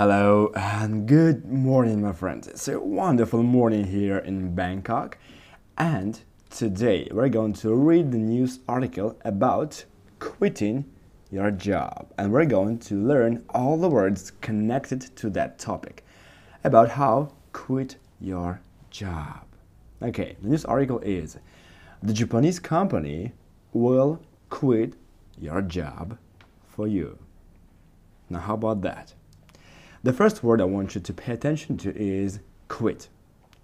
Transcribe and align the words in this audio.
Hello 0.00 0.50
and 0.56 1.06
good 1.06 1.44
morning, 1.44 2.00
my 2.00 2.12
friends. 2.12 2.48
It's 2.48 2.68
a 2.68 2.80
wonderful 2.80 3.42
morning 3.42 3.84
here 3.84 4.16
in 4.16 4.54
Bangkok, 4.54 5.18
and 5.76 6.18
today 6.48 7.06
we're 7.12 7.28
going 7.28 7.52
to 7.60 7.74
read 7.74 8.10
the 8.10 8.16
news 8.16 8.60
article 8.66 9.18
about 9.26 9.84
quitting 10.18 10.86
your 11.30 11.50
job, 11.50 12.10
and 12.16 12.32
we're 12.32 12.46
going 12.46 12.78
to 12.78 12.94
learn 12.94 13.44
all 13.50 13.76
the 13.76 13.90
words 13.90 14.32
connected 14.40 15.02
to 15.16 15.28
that 15.28 15.58
topic 15.58 16.02
about 16.64 16.88
how 16.88 17.32
quit 17.52 17.96
your 18.22 18.62
job. 18.88 19.44
Okay, 20.00 20.34
the 20.40 20.48
news 20.48 20.64
article 20.64 21.00
is 21.00 21.36
the 22.02 22.14
Japanese 22.14 22.58
company 22.58 23.32
will 23.74 24.18
quit 24.48 24.94
your 25.38 25.60
job 25.60 26.16
for 26.70 26.88
you. 26.88 27.18
Now, 28.30 28.40
how 28.40 28.54
about 28.54 28.80
that? 28.80 29.12
The 30.02 30.14
first 30.14 30.42
word 30.42 30.62
I 30.62 30.64
want 30.64 30.94
you 30.94 31.00
to 31.02 31.12
pay 31.12 31.34
attention 31.34 31.76
to 31.78 31.94
is 31.94 32.40
quit. 32.68 33.08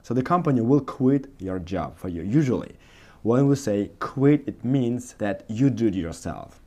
So 0.02 0.12
the 0.12 0.22
company 0.22 0.60
will 0.60 0.82
quit 0.82 1.30
your 1.38 1.58
job 1.58 1.96
for 1.96 2.10
you. 2.10 2.20
Usually, 2.20 2.76
when 3.22 3.46
we 3.46 3.56
say 3.56 3.90
quit, 4.00 4.44
it 4.46 4.62
means 4.62 5.14
that 5.14 5.44
you 5.48 5.70
do 5.70 5.86
it 5.86 5.94
yourself, 5.94 6.60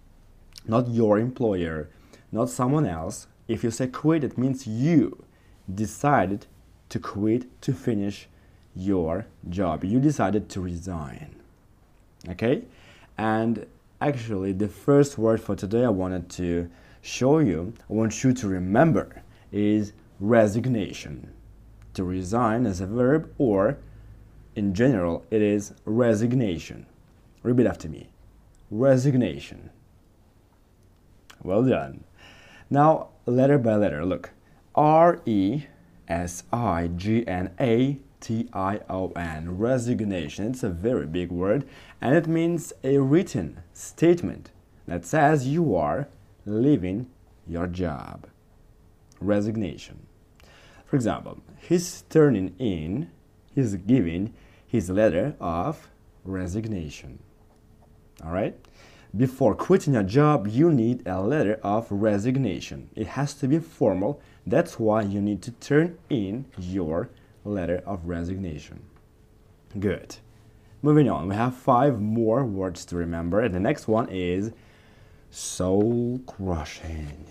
not 0.66 0.88
your 0.88 1.20
employer, 1.20 1.88
not 2.32 2.50
someone 2.50 2.88
else. 2.88 3.28
If 3.48 3.64
you 3.64 3.70
say 3.70 3.86
quit, 3.86 4.24
it 4.24 4.40
means 4.40 4.66
you 4.66 5.24
decided 5.72 6.48
to 6.90 7.00
quit 7.00 7.62
to 7.62 7.72
finish 7.72 8.28
your 8.76 9.28
job. 9.50 9.84
You 9.84 10.00
decided 10.00 10.50
to 10.50 10.62
resign. 10.62 11.36
Okay? 12.28 12.64
And 13.20 13.68
actually, 14.02 14.54
the 14.54 14.68
first 14.68 15.20
word 15.20 15.42
for 15.42 15.56
today 15.56 15.86
I 15.86 15.90
wanted 15.90 16.28
to 16.32 16.72
show 17.04 17.38
you, 17.38 17.74
I 17.88 17.94
want 17.94 18.24
you 18.24 18.34
to 18.34 18.48
remember 18.48 19.22
is 19.52 19.94
resignation. 20.20 21.34
To 21.96 22.04
resign 22.04 22.66
as 22.66 22.82
a 22.82 22.88
verb, 22.88 23.34
or 23.38 23.78
in 24.56 24.74
general, 24.74 25.26
it 25.32 25.42
is 25.42 25.74
resignation. 25.86 26.86
Repeat 27.44 27.66
after 27.66 27.90
me 27.90 28.10
resignation. 28.72 29.70
Well 31.44 31.64
done. 31.64 32.04
Now, 32.70 33.10
letter 33.26 33.58
by 33.58 33.76
letter, 33.76 34.06
look 34.06 34.32
R 34.76 35.22
E 35.26 35.64
S 36.08 36.44
I 36.52 36.90
G 36.96 37.26
N 37.28 37.52
A 37.60 37.98
T 38.20 38.48
I 38.54 38.82
O 38.90 39.12
N. 39.12 39.58
Resignation. 39.58 40.48
It's 40.48 40.64
a 40.64 40.70
very 40.70 41.06
big 41.06 41.32
word 41.32 41.68
and 42.02 42.16
it 42.16 42.28
means 42.28 42.74
a 42.84 42.98
written 43.00 43.62
statement 43.74 44.52
that 44.88 45.06
says 45.06 45.48
you 45.48 45.76
are 45.76 46.08
leaving 46.46 47.08
your 47.48 47.68
job 47.68 48.28
resignation. 49.20 50.06
For 50.86 50.96
example, 50.96 51.40
he's 51.58 52.04
turning 52.10 52.56
in, 52.58 53.12
he's 53.54 53.76
giving 53.76 54.34
his 54.66 54.90
letter 54.90 55.36
of 55.40 55.90
resignation. 56.24 57.20
All 58.24 58.32
right? 58.32 58.56
Before 59.16 59.56
quitting 59.56 59.96
a 59.96 60.04
job, 60.04 60.48
you 60.48 60.72
need 60.72 61.08
a 61.08 61.22
letter 61.22 61.60
of 61.64 61.88
resignation. 61.90 62.90
It 62.96 63.08
has 63.08 63.34
to 63.36 63.48
be 63.48 63.60
formal. 63.60 64.22
That's 64.46 64.80
why 64.80 65.02
you 65.02 65.22
need 65.22 65.42
to 65.44 65.52
turn 65.52 65.98
in 66.10 66.46
your 66.58 67.10
letter 67.44 67.82
of 67.86 68.06
resignation. 68.06 68.82
Good. 69.80 70.18
Moving 70.82 71.10
on, 71.10 71.28
we 71.28 71.36
have 71.36 71.56
five 71.56 72.00
more 72.00 72.46
words 72.46 72.86
to 72.86 72.96
remember, 72.96 73.42
and 73.42 73.54
the 73.54 73.60
next 73.60 73.88
one 73.88 74.10
is 74.10 74.52
soul 75.32 76.22
crushing 76.26 77.26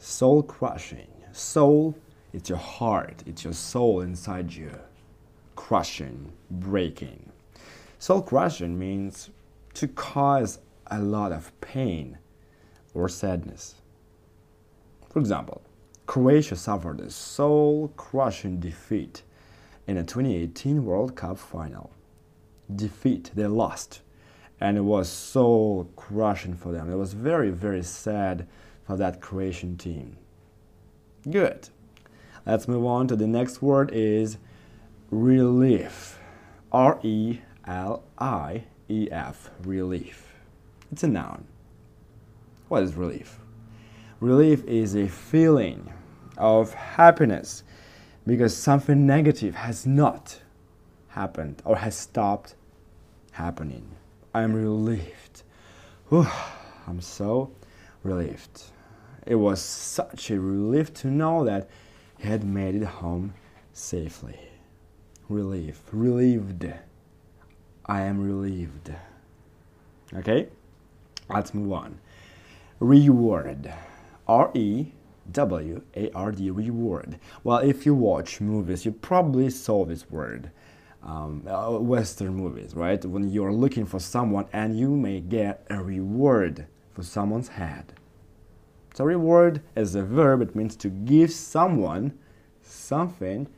soul 0.00 0.42
crushing. 0.42 1.08
Soul, 1.32 1.94
it's 2.32 2.48
your 2.48 2.58
heart, 2.58 3.22
it's 3.26 3.44
your 3.44 3.52
soul 3.52 4.00
inside 4.00 4.52
you. 4.52 4.72
Crushing, 5.54 6.32
breaking. 6.50 7.30
Soul 7.98 8.22
crushing 8.22 8.78
means 8.78 9.30
to 9.74 9.86
cause 9.86 10.58
a 10.86 10.98
lot 10.98 11.32
of 11.32 11.52
pain 11.60 12.18
or 12.94 13.08
sadness. 13.08 13.74
For 15.10 15.18
example, 15.18 15.62
Croatia 16.06 16.56
suffered 16.56 17.00
a 17.00 17.10
soul 17.10 17.92
crushing 17.96 18.58
defeat 18.58 19.22
in 19.86 19.96
the 19.96 20.02
2018 20.02 20.84
World 20.84 21.14
Cup 21.14 21.38
final. 21.38 21.90
Defeat, 22.74 23.30
they 23.34 23.46
lost. 23.46 24.00
And 24.60 24.76
it 24.76 24.82
was 24.82 25.08
soul 25.08 25.90
crushing 25.96 26.54
for 26.54 26.72
them. 26.72 26.90
It 26.90 26.96
was 26.96 27.12
very, 27.12 27.50
very 27.50 27.82
sad 27.82 28.46
for 28.90 28.96
that 28.96 29.20
Croatian 29.20 29.76
team. 29.76 30.16
Good. 31.30 31.68
Let's 32.44 32.66
move 32.66 32.84
on 32.84 33.06
to 33.06 33.14
the 33.14 33.28
next 33.28 33.62
word 33.62 33.92
is 33.92 34.36
relief. 35.12 36.18
R 36.72 36.98
E 37.04 37.38
L 37.68 38.02
I 38.18 38.64
E 38.88 39.06
F. 39.12 39.52
Relief. 39.62 40.34
It's 40.90 41.04
a 41.04 41.06
noun. 41.06 41.44
What 42.66 42.82
is 42.82 42.94
relief? 42.94 43.38
Relief 44.18 44.64
is 44.64 44.96
a 44.96 45.06
feeling 45.06 45.92
of 46.36 46.74
happiness 46.74 47.62
because 48.26 48.56
something 48.56 49.06
negative 49.06 49.54
has 49.54 49.86
not 49.86 50.40
happened 51.10 51.62
or 51.64 51.76
has 51.76 51.96
stopped 51.96 52.56
happening. 53.30 53.88
I'm 54.34 54.52
relieved. 54.52 55.44
Whew, 56.08 56.26
I'm 56.88 57.00
so 57.00 57.52
relieved. 58.02 58.64
It 59.26 59.34
was 59.34 59.60
such 59.60 60.30
a 60.30 60.40
relief 60.40 60.92
to 60.94 61.08
know 61.08 61.44
that 61.44 61.68
he 62.18 62.28
had 62.28 62.44
made 62.44 62.74
it 62.74 62.84
home 62.84 63.34
safely. 63.72 64.38
Relief, 65.28 65.82
relieved. 65.92 66.72
I 67.86 68.02
am 68.02 68.20
relieved. 68.20 68.92
Okay? 70.14 70.48
Let's 71.28 71.54
move 71.54 71.72
on. 71.72 71.98
Reward. 72.80 73.72
R 74.26 74.50
E 74.54 74.92
W 75.32 75.82
A 75.96 76.10
R 76.12 76.32
D, 76.32 76.50
reward. 76.50 77.18
Well, 77.44 77.58
if 77.58 77.86
you 77.86 77.94
watch 77.94 78.40
movies, 78.40 78.84
you 78.84 78.92
probably 78.92 79.50
saw 79.50 79.84
this 79.84 80.10
word. 80.10 80.50
Um, 81.02 81.46
uh, 81.48 81.70
Western 81.78 82.34
movies, 82.34 82.74
right? 82.74 83.02
When 83.04 83.28
you're 83.30 83.52
looking 83.52 83.86
for 83.86 84.00
someone 84.00 84.46
and 84.52 84.78
you 84.78 84.90
may 84.90 85.20
get 85.20 85.64
a 85.70 85.82
reward 85.82 86.66
for 86.92 87.02
someone's 87.02 87.48
head. 87.48 87.94
So 89.00 89.06
reward 89.06 89.62
as 89.76 89.94
a 89.94 90.02
verb, 90.02 90.42
it 90.42 90.54
means 90.54 90.76
to 90.76 90.90
give 90.90 91.32
someone 91.32 92.18
something 92.60 93.48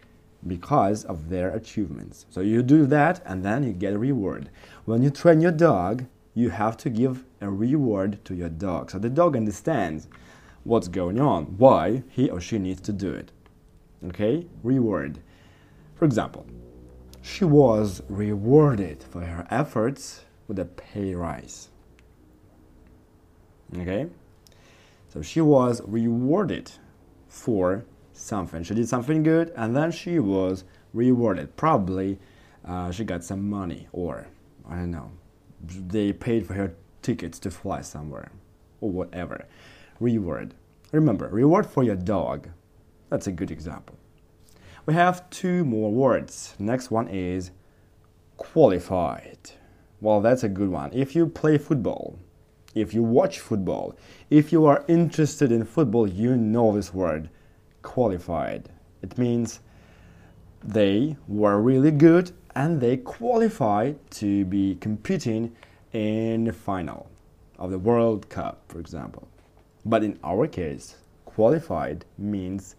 because 0.47 1.04
of 1.04 1.30
their 1.30 1.50
achievements. 1.50 2.26
So 2.30 2.42
you 2.42 2.62
do 2.62 2.86
that 2.86 3.20
and 3.26 3.44
then 3.44 3.64
you 3.64 3.72
get 3.72 3.92
a 3.92 3.98
reward. 3.98 4.50
When 4.84 5.02
you 5.02 5.10
train 5.10 5.41
your 5.41 5.50
dog, 5.50 6.06
you 6.34 6.50
have 6.50 6.76
to 6.76 6.91
give 6.91 7.25
a 7.41 7.50
reward 7.50 8.25
to 8.26 8.36
your 8.36 8.50
dog. 8.50 8.92
So 8.92 9.00
the 9.00 9.10
dog 9.10 9.34
understands 9.34 10.06
what's 10.62 10.86
going 10.86 11.19
on, 11.19 11.47
why 11.58 12.04
he 12.08 12.31
or 12.31 12.41
she 12.41 12.60
needs 12.60 12.81
to 12.82 12.92
do 12.92 13.12
it. 13.12 13.32
Okay? 14.10 14.47
Reward. 14.62 15.19
For 15.97 16.04
example, 16.04 16.47
she 17.20 17.44
was 17.44 18.00
rewarded 18.08 19.02
for 19.02 19.22
her 19.22 19.44
efforts 19.50 20.25
with 20.47 20.60
a 20.60 20.66
pay 20.66 21.16
rise. 21.16 21.69
Okay? 23.76 24.06
So 25.12 25.20
she 25.20 25.42
was 25.42 25.82
rewarded 25.86 26.72
for 27.28 27.84
something. 28.14 28.62
She 28.62 28.72
did 28.72 28.88
something 28.88 29.22
good 29.22 29.52
and 29.54 29.76
then 29.76 29.90
she 29.90 30.18
was 30.18 30.64
rewarded. 30.94 31.54
Probably 31.54 32.18
uh, 32.66 32.90
she 32.92 33.04
got 33.04 33.22
some 33.22 33.50
money 33.50 33.88
or 33.92 34.26
I 34.66 34.76
don't 34.76 34.90
know. 34.90 35.12
They 35.62 36.14
paid 36.14 36.46
for 36.46 36.54
her 36.54 36.74
tickets 37.02 37.38
to 37.40 37.50
fly 37.50 37.82
somewhere 37.82 38.32
or 38.80 38.88
whatever. 38.90 39.44
Reward. 40.00 40.54
Remember, 40.92 41.28
reward 41.28 41.66
for 41.66 41.82
your 41.82 41.96
dog. 41.96 42.48
That's 43.10 43.26
a 43.26 43.32
good 43.32 43.50
example. 43.50 43.98
We 44.87 44.94
have 44.94 45.28
two 45.28 45.62
more 45.66 45.92
words. 45.92 46.54
Next 46.58 46.90
one 46.90 47.08
is 47.08 47.50
qualified. 48.38 49.50
Well, 50.00 50.22
that's 50.22 50.42
a 50.42 50.48
good 50.48 50.70
one. 50.70 50.90
If 50.94 51.14
you 51.14 51.26
play 51.26 51.58
football, 51.58 52.19
if 52.74 52.94
you 52.94 53.02
watch 53.02 53.40
football, 53.40 53.94
if 54.30 54.52
you 54.52 54.66
are 54.66 54.84
interested 54.88 55.52
in 55.52 55.64
football, 55.64 56.08
you 56.08 56.36
know 56.36 56.74
this 56.74 56.94
word 56.94 57.28
qualified. 57.82 58.69
It 59.02 59.19
means 59.19 59.60
they 60.62 61.16
were 61.28 61.60
really 61.60 61.90
good 61.90 62.30
and 62.54 62.80
they 62.80 62.96
qualified 62.96 63.98
to 64.12 64.44
be 64.44 64.76
competing 64.76 65.54
in 65.92 66.44
the 66.44 66.52
final 66.52 67.10
of 67.58 67.70
the 67.70 67.78
World 67.78 68.28
Cup, 68.28 68.62
for 68.69 68.78
example. 68.78 69.28
But 69.84 70.04
in 70.04 70.18
our 70.22 70.46
case, 70.46 70.96
qualified 71.25 72.04
means 72.16 72.76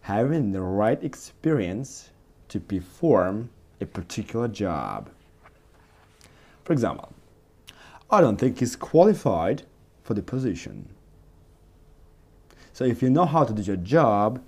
having 0.00 0.52
the 0.52 0.60
right 0.60 1.02
experience 1.02 2.10
to 2.48 2.60
perform 2.60 3.50
a 3.80 3.86
particular 3.86 4.48
job. 4.48 5.10
For 6.64 6.72
example, 6.72 7.12
I 8.12 8.20
don't 8.20 8.36
think 8.36 8.58
he's 8.58 8.76
qualified 8.76 9.62
for 10.04 10.12
the 10.12 10.22
position. 10.22 10.90
So 12.74 12.84
if 12.84 13.02
you 13.02 13.08
know 13.08 13.24
how 13.24 13.44
to 13.44 13.54
do 13.54 13.62
your 13.62 13.76
job, 13.76 14.42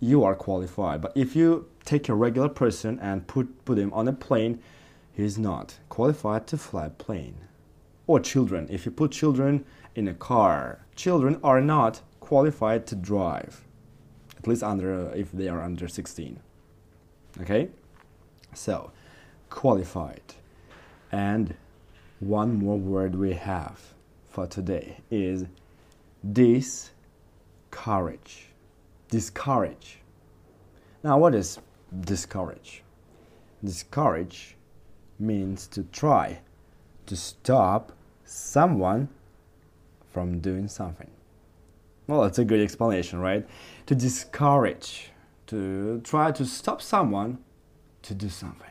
you 0.00 0.22
are 0.22 0.34
qualified. 0.34 1.00
But 1.00 1.12
if 1.14 1.34
you 1.34 1.66
take 1.86 2.10
a 2.10 2.14
regular 2.14 2.50
person 2.50 2.98
and 3.00 3.26
put, 3.26 3.64
put 3.64 3.78
him 3.78 3.90
on 3.94 4.06
a 4.06 4.12
plane, 4.12 4.60
he's 5.14 5.38
not 5.38 5.78
qualified 5.88 6.46
to 6.48 6.58
fly 6.58 6.86
a 6.86 6.90
plane. 6.90 7.36
Or 8.06 8.20
children, 8.20 8.66
if 8.70 8.84
you 8.84 8.92
put 8.92 9.12
children 9.12 9.64
in 9.94 10.06
a 10.06 10.14
car, 10.14 10.84
children 10.94 11.40
are 11.42 11.62
not 11.62 12.02
qualified 12.20 12.86
to 12.88 12.96
drive, 12.96 13.64
at 14.36 14.46
least 14.46 14.62
under 14.62 15.10
if 15.14 15.32
they 15.32 15.48
are 15.48 15.62
under 15.62 15.88
16. 15.88 16.38
Okay, 17.40 17.70
so 18.52 18.90
qualified, 19.48 20.34
and 21.10 21.54
one 22.20 22.54
more 22.56 22.78
word 22.78 23.14
we 23.14 23.32
have 23.32 23.80
for 24.28 24.46
today 24.46 24.98
is 25.10 25.46
discourage. 26.32 26.92
Discourage. 29.08 29.98
Now, 31.02 31.18
what 31.18 31.34
is 31.34 31.58
discourage? 32.02 32.82
Discourage 33.64 34.56
means 35.18 35.66
to 35.68 35.82
try 35.84 36.40
to 37.06 37.16
stop 37.16 37.92
someone 38.24 39.08
from 40.12 40.40
doing 40.40 40.68
something. 40.68 41.10
Well, 42.06 42.22
that's 42.22 42.38
a 42.38 42.44
good 42.44 42.60
explanation, 42.60 43.18
right? 43.18 43.46
To 43.86 43.94
discourage, 43.94 45.10
to 45.46 46.00
try 46.02 46.32
to 46.32 46.44
stop 46.44 46.82
someone 46.82 47.38
to 48.02 48.14
do 48.14 48.28
something. 48.28 48.70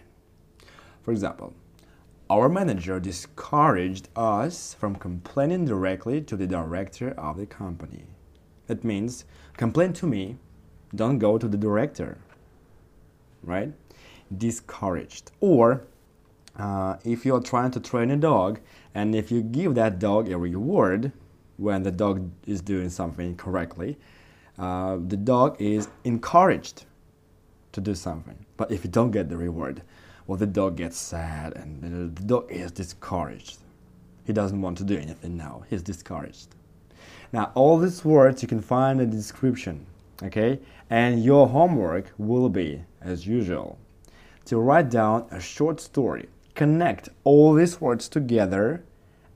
For 1.04 1.12
example, 1.12 1.54
our 2.30 2.48
manager 2.48 3.00
discouraged 3.00 4.08
us 4.16 4.76
from 4.76 4.96
complaining 4.96 5.66
directly 5.66 6.22
to 6.22 6.38
the 6.38 6.46
director 6.46 7.12
of 7.12 7.38
the 7.38 7.46
company. 7.46 8.06
That 8.68 8.84
means, 8.84 9.26
complain 9.58 9.94
to 9.94 10.06
me, 10.06 10.38
don't 10.96 11.18
go 11.18 11.40
to 11.40 11.48
the 11.48 11.58
director. 11.58 12.20
Right? 13.44 13.74
Discouraged. 14.38 15.32
Or, 15.40 15.88
uh, 16.56 16.98
if 17.04 17.26
you're 17.26 17.42
trying 17.42 17.72
to 17.72 17.80
train 17.80 18.12
a 18.12 18.18
dog 18.18 18.60
and 18.94 19.16
if 19.16 19.32
you 19.32 19.42
give 19.42 19.74
that 19.76 19.98
dog 19.98 20.30
a 20.30 20.38
reward 20.38 21.12
when 21.58 21.82
the 21.82 21.92
dog 21.92 22.30
is 22.46 22.62
doing 22.62 22.90
something 22.90 23.38
correctly, 23.38 23.98
uh, 24.60 24.98
the 25.08 25.18
dog 25.18 25.60
is 25.60 25.88
encouraged 26.04 26.86
to 27.84 27.92
do 27.92 27.96
something. 27.96 28.46
But 28.58 28.72
if 28.72 28.84
you 28.84 28.90
don't 28.90 29.12
get 29.12 29.30
the 29.30 29.38
reward, 29.38 29.82
well, 30.28 30.38
the 30.38 30.46
dog 30.46 30.78
gets 30.78 30.98
sad 30.98 31.54
and 31.56 32.16
the 32.16 32.24
dog 32.24 32.52
is 32.52 32.72
discouraged. 32.72 33.58
He 34.26 34.34
doesn't 34.34 34.62
want 34.62 34.78
to 34.78 34.84
do 34.84 34.98
anything 34.98 35.38
now. 35.38 35.64
He's 35.70 35.82
discouraged. 35.82 36.50
Now, 37.34 37.52
all 37.56 37.78
these 37.78 38.06
words 38.06 38.42
you 38.42 38.48
can 38.48 38.62
find 38.62 39.02
in 39.02 39.10
the 39.10 39.16
description, 39.16 39.86
okay? 40.22 40.60
And 40.90 41.24
your 41.24 41.48
homework 41.48 42.12
will 42.18 42.50
be, 42.50 42.84
as 43.02 43.26
usual, 43.26 43.78
to 44.46 44.60
write 44.60 44.90
down 44.90 45.28
a 45.32 45.40
short 45.40 45.80
story. 45.80 46.28
Connect 46.56 47.10
all 47.24 47.54
these 47.54 47.80
words 47.80 48.10
together 48.10 48.84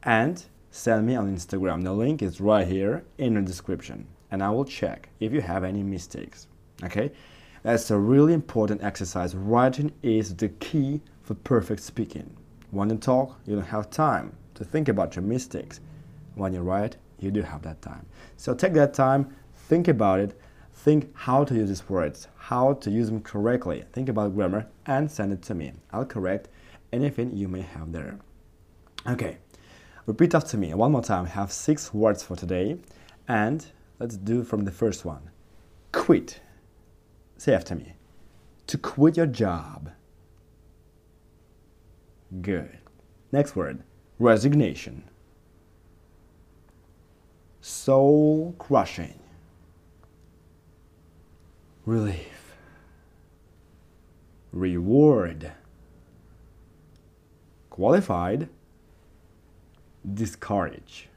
and 0.04 0.44
send 0.72 1.06
me 1.06 1.16
on 1.16 1.36
Instagram. 1.36 1.84
The 1.84 1.94
link 1.94 2.22
is 2.22 2.42
right 2.42 2.68
here 2.68 3.04
in 3.18 3.36
the 3.36 3.42
description, 3.42 4.08
and 4.32 4.44
I 4.44 4.50
will 4.50 4.66
check 4.66 5.10
if 5.20 5.32
you 5.32 5.42
have 5.42 5.64
any 5.64 5.84
mistakes, 5.84 6.48
okay? 6.84 7.12
That's 7.64 7.90
a 7.92 7.98
really 7.98 8.34
important 8.34 8.84
exercise. 8.84 9.36
Writing 9.36 9.94
is 10.04 10.36
the 10.36 10.50
key 10.50 11.02
for 11.24 11.34
perfect 11.34 11.82
speaking. 11.82 12.36
When 12.72 12.90
you 12.90 12.98
talk, 12.98 13.40
you 13.46 13.56
don't 13.56 13.66
have 13.66 13.90
time 13.90 14.36
to 14.56 14.66
think 14.66 14.90
about 14.90 15.16
your 15.16 15.24
mistakes. 15.24 15.80
When 16.36 16.54
you 16.54 16.62
write, 16.62 16.98
you 17.20 17.32
do 17.32 17.42
have 17.42 17.62
that 17.62 17.82
time. 17.82 18.06
So 18.36 18.54
take 18.54 18.74
that 18.74 18.94
time, 18.94 19.34
think 19.54 19.88
about 19.88 20.20
it, 20.20 20.38
think 20.74 21.10
how 21.16 21.46
to 21.46 21.56
use 21.56 21.70
these 21.70 21.90
words, 21.90 22.28
how 22.36 22.74
to 22.74 22.92
use 22.92 23.08
them 23.08 23.22
correctly. 23.22 23.86
Think 23.94 24.10
about 24.10 24.36
grammar 24.36 24.68
and 24.86 25.10
send 25.10 25.32
it 25.32 25.42
to 25.44 25.56
me. 25.56 25.72
I'll 25.92 26.06
correct 26.06 26.50
anything 26.92 27.32
you 27.32 27.48
may 27.48 27.62
have 27.62 27.94
there. 27.94 28.20
Okay, 29.08 29.38
repeat 30.06 30.36
after 30.36 30.58
me 30.58 30.74
one 30.74 30.92
more 30.92 31.02
time. 31.02 31.26
I 31.26 31.30
have 31.30 31.52
six 31.52 31.94
words 31.94 32.24
for 32.24 32.36
today, 32.36 32.78
and 33.28 33.66
let's 34.00 34.18
do 34.18 34.44
from 34.44 34.66
the 34.66 34.72
first 34.72 35.06
one 35.06 35.30
quit. 35.94 36.42
Say 37.44 37.54
after 37.54 37.76
me. 37.76 37.96
To 38.68 38.78
quit 38.78 39.18
your 39.18 39.26
job. 39.26 39.92
Good. 42.42 42.78
Next 43.34 43.54
word 43.54 43.84
resignation. 44.18 45.04
Soul 47.60 48.56
crushing. 48.58 49.20
Relief. 51.86 52.56
Reward. 54.54 55.52
Qualified. 57.70 58.48
Discourage. 60.14 61.10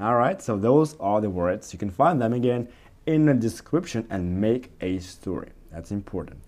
All 0.00 0.16
right, 0.16 0.42
so 0.42 0.56
those 0.56 0.96
are 0.98 1.20
the 1.20 1.30
words. 1.30 1.72
You 1.72 1.78
can 1.78 1.90
find 1.90 2.20
them 2.20 2.32
again 2.32 2.66
in 3.10 3.26
the 3.26 3.34
description 3.34 4.06
and 4.08 4.40
make 4.40 4.70
a 4.80 4.98
story. 5.00 5.50
That's 5.72 5.90
important. 5.90 6.40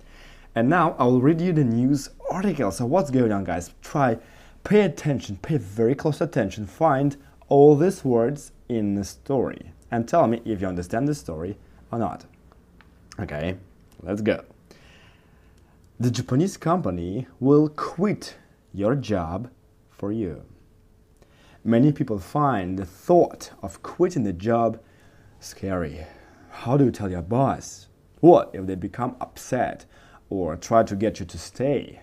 And 0.54 0.68
now 0.68 0.94
I'll 0.98 1.20
read 1.20 1.40
you 1.40 1.52
the 1.52 1.64
news 1.64 2.10
article. 2.30 2.70
So 2.70 2.86
what's 2.86 3.10
going 3.10 3.32
on, 3.32 3.44
guys? 3.44 3.74
Try, 3.82 4.18
pay 4.62 4.82
attention, 4.82 5.38
pay 5.42 5.56
very 5.56 5.94
close 5.94 6.20
attention. 6.20 6.66
Find 6.66 7.16
all 7.48 7.74
these 7.74 8.04
words 8.04 8.52
in 8.68 8.94
the 8.94 9.04
story 9.04 9.72
and 9.90 10.08
tell 10.08 10.26
me 10.26 10.40
if 10.44 10.60
you 10.60 10.68
understand 10.68 11.08
the 11.08 11.14
story 11.14 11.56
or 11.90 11.98
not. 11.98 12.26
Okay, 13.18 13.56
let's 14.02 14.22
go. 14.22 14.44
The 15.98 16.10
Japanese 16.10 16.56
company 16.56 17.26
will 17.40 17.68
quit 17.68 18.36
your 18.72 18.94
job 18.94 19.50
for 19.90 20.12
you. 20.12 20.42
Many 21.64 21.92
people 21.92 22.18
find 22.18 22.78
the 22.78 22.86
thought 22.86 23.50
of 23.62 23.82
quitting 23.82 24.24
the 24.24 24.32
job 24.32 24.80
scary. 25.40 26.06
How 26.52 26.76
do 26.76 26.84
you 26.84 26.92
tell 26.92 27.10
your 27.10 27.22
boss? 27.22 27.88
What 28.20 28.50
if 28.52 28.66
they 28.66 28.76
become 28.76 29.16
upset 29.20 29.84
or 30.30 30.54
try 30.54 30.84
to 30.84 30.94
get 30.94 31.18
you 31.18 31.26
to 31.26 31.38
stay? 31.38 32.00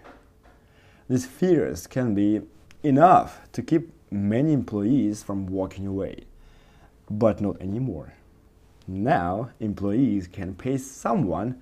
These 1.07 1.25
fears 1.25 1.87
can 1.87 2.13
be 2.13 2.41
enough 2.83 3.39
to 3.53 3.61
keep 3.61 3.93
many 4.11 4.51
employees 4.51 5.23
from 5.23 5.45
walking 5.45 5.87
away, 5.87 6.25
but 7.09 7.39
not 7.39 7.61
anymore. 7.61 8.13
Now, 8.85 9.51
employees 9.61 10.27
can 10.27 10.55
pay 10.55 10.77
someone 10.77 11.61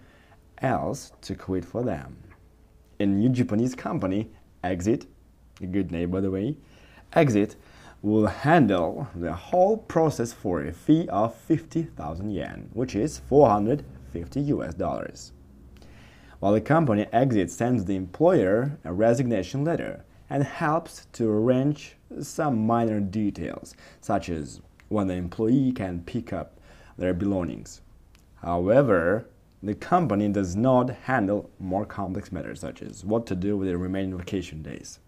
else 0.60 1.12
to 1.22 1.36
quit 1.36 1.66
for 1.66 1.84
them. 1.84 2.18
A 3.00 3.06
new 3.06 3.30
Japanese 3.30 3.76
company, 3.76 4.32
Exit, 4.64 5.06
a 5.62 5.68
good 5.68 5.92
name 5.92 6.10
by 6.10 6.22
the 6.22 6.32
way, 6.32 6.56
Exit 7.14 7.58
will 8.08 8.28
handle 8.28 9.08
the 9.16 9.34
whole 9.34 9.78
process 9.78 10.32
for 10.32 10.64
a 10.64 10.72
fee 10.72 11.08
of 11.10 11.36
50,000 11.36 12.32
yen, 12.32 12.70
which 12.74 12.96
is 12.96 13.20
450 13.20 14.40
US 14.42 14.74
dollars. 14.74 15.34
While 16.40 16.54
the 16.54 16.62
company 16.62 17.08
exit 17.12 17.52
sends 17.52 17.86
the 17.86 17.96
employer 17.96 18.78
a 18.84 18.94
resignation 18.94 19.64
letter 19.64 20.06
and 20.30 20.44
helps 20.44 21.06
to 21.14 21.30
arrange 21.30 21.98
some 22.22 22.66
minor 22.66 23.00
details, 23.00 23.76
such 24.02 24.30
as 24.30 24.62
when 24.90 25.08
the 25.08 25.16
employee 25.16 25.72
can 25.72 26.04
pick 26.04 26.32
up 26.32 26.60
their 26.98 27.14
belongings. 27.14 27.82
However, 28.42 29.28
the 29.64 29.74
company 29.76 30.30
does 30.30 30.56
not 30.56 30.92
handle 30.92 31.50
more 31.60 31.86
complex 31.86 32.32
matters 32.32 32.60
such 32.60 32.82
as 32.82 33.04
what 33.04 33.26
to 33.28 33.36
do 33.36 33.58
with 33.58 33.68
the 33.68 33.78
remaining 33.78 34.18
vacation 34.18 34.62
days. 34.62 35.00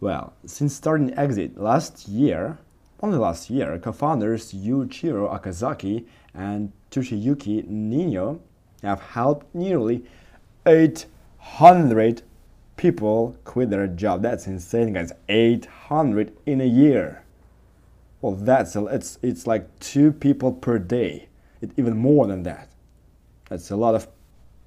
Well, 0.00 0.34
since 0.44 0.74
starting 0.74 1.16
Exit 1.16 1.58
last 1.58 2.06
year, 2.06 2.58
only 3.00 3.16
last 3.16 3.48
year, 3.48 3.78
co-founders 3.78 4.52
Yuichiro 4.52 5.28
Okazaki 5.28 6.04
and 6.34 6.72
Toshiyuki 6.90 7.66
Niino 7.66 8.40
have 8.82 9.00
helped 9.00 9.54
nearly 9.54 10.04
800 10.66 12.22
people 12.76 13.36
quit 13.44 13.70
their 13.70 13.86
job. 13.86 14.22
That's 14.22 14.46
insane, 14.46 14.92
guys. 14.92 15.12
800 15.30 16.36
in 16.44 16.60
a 16.60 16.66
year. 16.66 17.22
Well, 18.20 18.34
that's 18.34 18.76
it's 18.76 19.18
it's 19.22 19.46
like 19.46 19.66
two 19.80 20.12
people 20.12 20.52
per 20.52 20.78
day. 20.78 21.28
It, 21.60 21.70
even 21.76 21.96
more 21.96 22.26
than 22.26 22.42
that. 22.42 22.68
That's 23.48 23.70
a 23.70 23.76
lot 23.76 23.94
of 23.94 24.08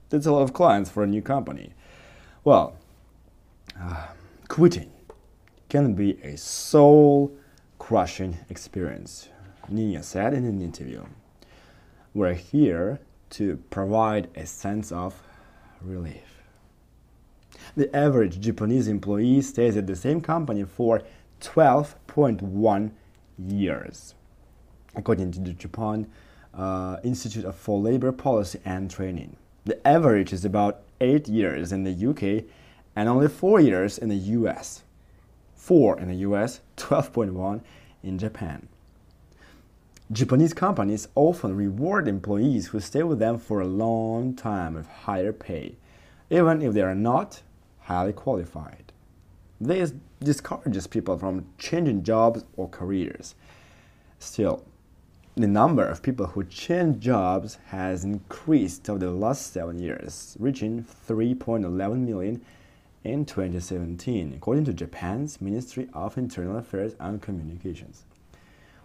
that's 0.10 0.26
a 0.26 0.32
lot 0.32 0.42
of 0.42 0.54
clients 0.54 0.90
for 0.90 1.04
a 1.04 1.08
new 1.08 1.22
company. 1.22 1.74
Well, 2.44 2.78
uh, 3.80 4.08
quitting 4.48 4.92
can 5.70 5.94
be 5.94 6.20
a 6.24 6.36
soul 6.36 7.32
crushing 7.78 8.38
experience, 8.50 9.30
Nina 9.70 10.04
said 10.04 10.34
in 10.34 10.46
an 10.46 10.62
interview. 10.62 11.04
We're 12.14 12.34
here 12.34 13.00
to 13.32 13.58
provide 13.70 14.30
a 14.36 14.46
sense 14.46 14.92
of 14.92 15.22
relief. 15.82 16.42
The 17.76 17.96
average 17.96 18.40
Japanese 18.40 18.88
employee 18.88 19.42
stays 19.42 19.78
at 19.78 19.86
the 19.86 19.96
same 19.96 20.22
company 20.22 20.64
for 20.64 21.04
12.1 21.42 22.92
years. 23.38 24.16
According 24.96 25.32
to 25.34 25.40
the 25.40 25.54
Japan 25.54 26.08
uh, 26.54 26.98
Institute 27.04 27.54
for 27.54 27.80
Labor 27.80 28.12
Policy 28.12 28.60
and 28.66 28.90
Training. 28.90 29.38
The 29.66 29.88
average 29.88 30.34
is 30.34 30.44
about 30.44 30.82
8 31.00 31.28
years 31.28 31.72
in 31.72 31.84
the 31.84 32.10
UK 32.10 32.46
and 32.96 33.08
only 33.08 33.28
4 33.28 33.60
years 33.60 34.00
in 34.00 34.10
the 34.10 34.16
US. 34.16 34.84
4 35.70 36.00
in 36.00 36.08
the 36.08 36.16
US, 36.28 36.62
12.1 36.78 37.62
in 38.02 38.18
Japan. 38.18 38.68
Japanese 40.12 40.52
companies 40.52 41.08
often 41.14 41.56
reward 41.56 42.08
employees 42.08 42.70
who 42.70 42.80
stay 42.80 43.04
with 43.04 43.20
them 43.20 43.38
for 43.38 43.62
a 43.62 43.68
long 43.68 44.34
time 44.34 44.74
with 44.74 44.88
higher 44.88 45.32
pay, 45.32 45.76
even 46.32 46.64
if 46.64 46.74
they 46.74 46.82
are 46.82 46.96
not 46.96 47.44
highly 47.82 48.14
qualified. 48.14 48.92
This 49.62 49.94
discourages 50.24 50.88
people 50.88 51.20
from 51.20 51.46
changing 51.60 52.02
jobs 52.02 52.46
or 52.58 52.68
careers. 52.68 53.36
Still, 54.18 54.66
the 55.36 55.46
number 55.46 55.86
of 55.86 56.02
people 56.02 56.26
who 56.26 56.46
change 56.46 57.00
jobs 57.00 57.60
has 57.68 58.04
increased 58.04 58.90
over 58.90 58.98
the 58.98 59.12
last 59.12 59.54
seven 59.54 59.78
years, 59.78 60.36
reaching 60.40 60.84
3.11 61.08 62.00
million 62.00 62.42
in 63.04 63.26
2017, 63.26 64.34
according 64.36 64.66
to 64.66 64.74
Japan's 64.74 65.40
Ministry 65.40 65.88
of 65.94 66.18
Internal 66.18 66.58
Affairs 66.58 66.96
and 67.00 67.22
Communications. 67.22 68.04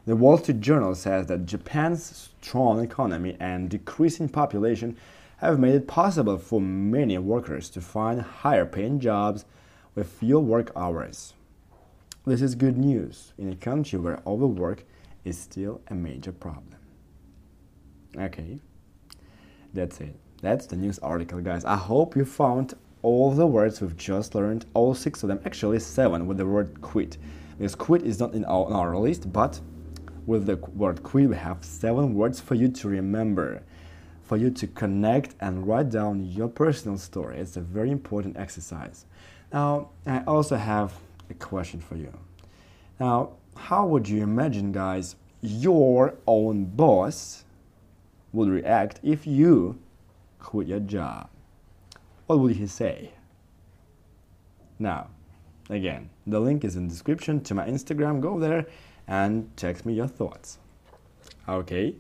The 0.06 0.16
Wall 0.16 0.38
Street 0.38 0.61
Journal 0.61 0.94
says 0.94 1.26
that 1.26 1.47
Japan's 1.47 2.30
strong 2.40 2.85
economy 2.85 3.37
and 3.40 3.71
decreasing 3.71 4.28
population 4.28 4.97
have 5.38 5.59
made 5.59 5.75
it 5.75 5.88
possible 5.88 6.38
for 6.38 6.61
many 6.61 7.18
workers 7.18 7.68
to 7.71 7.80
find 7.80 8.21
higher 8.21 8.66
paying 8.66 9.00
jobs 9.00 9.44
with 9.94 10.09
fewer 10.09 10.40
work 10.40 10.71
hours. 10.76 11.35
This 12.26 12.42
is 12.42 12.54
good 12.54 12.78
news 12.78 13.33
in 13.37 13.50
a 13.50 13.56
country 13.56 13.99
where 13.99 14.23
overwork 14.26 14.85
is 15.25 15.38
still 15.38 15.80
a 15.88 15.94
major 15.94 16.33
problem. 16.33 16.76
Okay, 18.16 18.61
that's 19.73 20.00
it. 20.00 20.14
That's 20.40 20.66
the 20.66 20.76
news 20.76 20.99
article, 20.99 21.40
guys. 21.40 21.64
I 21.64 21.76
hope 21.76 22.16
you 22.16 22.25
found 22.25 22.75
all 23.04 23.30
the 23.30 23.46
words 23.46 23.82
we've 23.82 23.96
just 23.96 24.34
learned, 24.34 24.64
all 24.73 24.94
six 24.94 25.23
of 25.23 25.28
them, 25.28 25.38
actually 25.44 25.78
seven 25.78 26.26
with 26.26 26.38
the 26.38 26.46
word 26.46 26.80
quit. 26.80 27.18
Because 27.58 27.75
quit 27.75 28.02
is 28.02 28.18
not 28.18 28.32
in 28.32 28.46
our, 28.46 28.66
in 28.66 28.73
our 28.73 28.96
list, 28.96 29.30
but 29.30 29.61
with 30.26 30.46
the 30.46 30.56
word 30.56 31.02
quit, 31.02 31.28
we 31.28 31.37
have 31.37 31.62
seven 31.62 32.14
words 32.14 32.40
for 32.40 32.54
you 32.54 32.68
to 32.68 32.88
remember, 32.88 33.62
for 34.23 34.38
you 34.38 34.50
to 34.50 34.66
connect 34.66 35.34
and 35.40 35.66
write 35.68 35.90
down 35.90 36.25
your 36.25 36.49
personal 36.49 36.96
story. 36.96 37.38
It's 37.38 37.58
a 37.58 37.61
very 37.61 37.90
important 37.90 38.38
exercise. 38.38 39.04
Now, 39.52 39.90
I 40.06 40.23
also 40.25 40.56
have 40.56 40.94
a 41.28 41.34
question 41.34 41.80
for 41.80 41.96
you. 41.96 42.12
Now, 42.99 43.34
how 43.54 43.87
would 43.87 44.08
you 44.08 44.23
imagine, 44.23 44.73
guys, 44.73 45.16
your 45.42 46.14
own 46.26 46.64
boss 46.64 47.44
would 48.32 48.49
react 48.49 48.99
if 49.02 49.26
you 49.26 49.78
quit 50.40 50.68
your 50.68 50.80
job? 50.80 51.28
What 52.26 52.38
would 52.38 52.57
he 52.57 52.66
say? 52.66 53.12
Now, 54.78 55.09
again, 55.69 56.11
the 56.26 56.40
link 56.40 56.64
is 56.64 56.75
in 56.75 56.88
the 56.88 56.90
description 56.90 57.43
to 57.43 57.54
my 57.54 57.66
Instagram. 57.66 58.21
Go 58.21 58.38
there 58.38 58.66
and 59.07 59.54
text 59.57 59.85
me 59.85 59.93
your 59.95 60.07
thoughts. 60.07 60.59
Okay, 61.49 61.97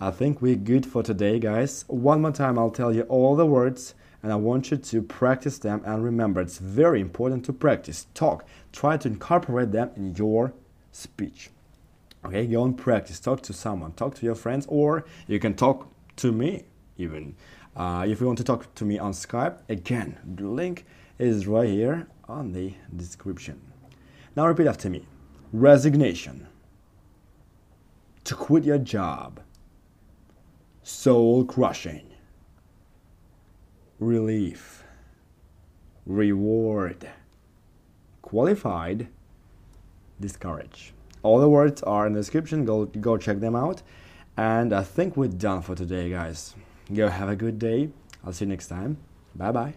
I 0.00 0.10
think 0.10 0.42
we're 0.42 0.56
good 0.56 0.84
for 0.84 1.02
today, 1.02 1.38
guys. 1.38 1.84
One 1.88 2.20
more 2.20 2.32
time, 2.32 2.58
I'll 2.58 2.70
tell 2.70 2.94
you 2.94 3.02
all 3.02 3.34
the 3.34 3.46
words 3.46 3.94
and 4.22 4.30
I 4.30 4.36
want 4.36 4.70
you 4.70 4.76
to 4.76 5.02
practice 5.02 5.58
them. 5.58 5.82
And 5.84 6.04
remember, 6.04 6.40
it's 6.40 6.58
very 6.58 7.00
important 7.00 7.44
to 7.46 7.52
practice. 7.52 8.06
Talk, 8.14 8.44
try 8.72 8.96
to 8.98 9.08
incorporate 9.08 9.72
them 9.72 9.90
in 9.96 10.14
your 10.14 10.52
speech. 10.92 11.50
Okay, 12.24 12.46
go 12.46 12.64
and 12.64 12.76
practice. 12.76 13.18
Talk 13.18 13.42
to 13.42 13.52
someone, 13.52 13.92
talk 13.92 14.14
to 14.16 14.26
your 14.26 14.36
friends, 14.36 14.66
or 14.68 15.04
you 15.26 15.40
can 15.40 15.54
talk 15.54 15.88
to 16.16 16.30
me 16.30 16.64
even. 16.98 17.34
Uh, 17.74 18.04
if 18.06 18.20
you 18.20 18.26
want 18.26 18.38
to 18.38 18.44
talk 18.44 18.74
to 18.74 18.84
me 18.84 18.98
on 18.98 19.12
Skype, 19.12 19.58
again, 19.68 20.18
the 20.36 20.46
link 20.46 20.84
is 21.18 21.46
right 21.46 21.68
here 21.68 22.06
on 22.28 22.52
the 22.52 22.74
description. 22.94 23.60
Now 24.36 24.46
repeat 24.46 24.66
after 24.66 24.90
me 24.90 25.06
resignation, 25.52 26.46
to 28.24 28.34
quit 28.34 28.64
your 28.64 28.78
job, 28.78 29.40
soul 30.82 31.44
crushing, 31.44 32.10
relief, 33.98 34.84
reward, 36.06 37.10
qualified, 38.22 39.08
discourage. 40.20 40.94
All 41.22 41.38
the 41.38 41.48
words 41.48 41.82
are 41.82 42.06
in 42.06 42.14
the 42.14 42.20
description. 42.20 42.64
Go, 42.64 42.86
go 42.86 43.16
check 43.16 43.40
them 43.40 43.54
out. 43.54 43.82
And 44.36 44.72
I 44.72 44.82
think 44.82 45.16
we're 45.16 45.28
done 45.28 45.62
for 45.62 45.74
today, 45.74 46.10
guys. 46.10 46.54
Go 46.92 47.08
have 47.08 47.28
a 47.28 47.36
good 47.36 47.58
day. 47.58 47.90
I'll 48.24 48.32
see 48.32 48.44
you 48.44 48.50
next 48.50 48.68
time. 48.68 48.98
Bye 49.34 49.52
bye. 49.52 49.74